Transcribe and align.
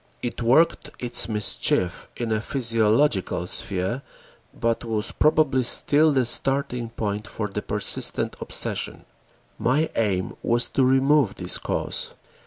It 0.23 0.41
worked 0.41 0.89
its 0.97 1.29
mischief 1.29 2.07
in 2.17 2.31
a 2.31 2.41
physiological 2.41 3.45
sphere 3.45 4.01
but 4.51 4.83
was 4.83 5.11
probably 5.11 5.61
still 5.61 6.11
the 6.11 6.25
starting 6.25 6.89
point 6.89 7.27
for 7.27 7.47
the 7.47 7.61
persistent 7.61 8.35
obsession. 8.41 9.05
My 9.59 9.91
aim 9.95 10.35
was 10.41 10.67
to 10.69 10.83
remove 10.83 11.35
this 11.35 11.59
cause. 11.59 12.15